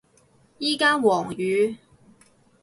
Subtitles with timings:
[0.59, 1.77] 而家黃雨